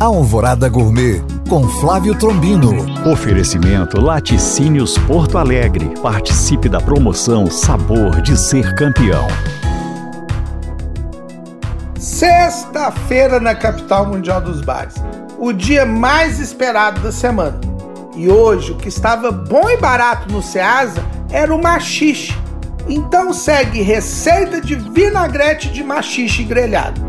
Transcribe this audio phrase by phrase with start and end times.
[0.00, 2.72] Alvorada Gourmet com Flávio Trombino.
[3.06, 5.92] Oferecimento Laticínios Porto Alegre.
[6.00, 9.26] Participe da promoção Sabor de Ser Campeão.
[11.98, 14.94] Sexta-feira na capital mundial dos bares,
[15.38, 17.60] o dia mais esperado da semana.
[18.16, 22.34] E hoje o que estava bom e barato no Ceasa era o machixe.
[22.88, 27.02] Então segue receita de vinagrete de machixe grelhado.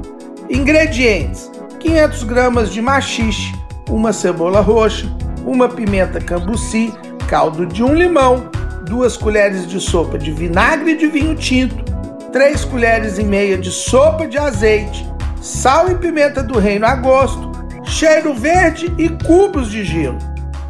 [0.50, 1.51] Ingredientes:
[1.82, 3.54] 500 gramas de machixe,
[3.90, 5.08] uma cebola roxa,
[5.44, 6.94] uma pimenta cambuci,
[7.28, 8.50] caldo de um limão,
[8.86, 11.84] duas colheres de sopa de vinagre de vinho tinto,
[12.32, 15.10] três colheres e meia de sopa de azeite,
[15.42, 17.52] sal e pimenta do reino a gosto,
[17.84, 20.20] cheiro verde e cubos de gelo.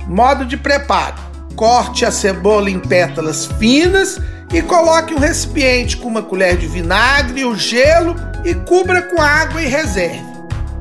[0.07, 1.15] Modo de preparo:
[1.57, 4.17] corte a cebola em pétalas finas
[4.53, 8.15] e coloque um recipiente com uma colher de vinagre, o gelo
[8.45, 10.30] e cubra com água e reserve.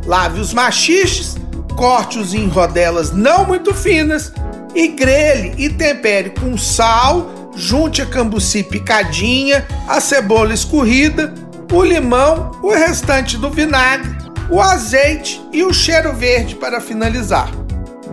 [0.07, 1.37] Lave os machiches
[1.81, 4.31] corte-os em rodelas não muito finas
[4.75, 11.33] e grelhe e tempere com sal, junte a cambuci picadinha, a cebola escorrida,
[11.73, 14.15] o limão, o restante do vinagre,
[14.51, 17.51] o azeite e o cheiro verde para finalizar.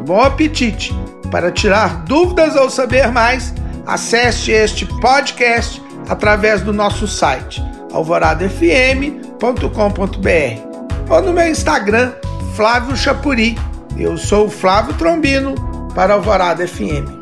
[0.06, 0.96] Bom apetite!
[1.30, 3.54] Para tirar dúvidas ou saber mais,
[3.86, 10.67] acesse este podcast através do nosso site alvoradafm.com.br
[11.10, 12.14] ou no meu Instagram
[12.56, 13.58] Flávio Chapuri.
[13.98, 15.56] Eu sou o Flávio Trombino
[15.94, 17.17] para Alvorada FM.